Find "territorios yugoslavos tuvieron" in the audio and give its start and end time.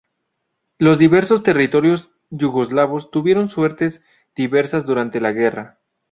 1.43-3.49